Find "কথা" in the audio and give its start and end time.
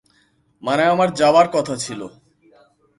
1.51-1.75